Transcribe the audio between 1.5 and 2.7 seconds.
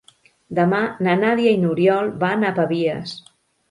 i n'Oriol van a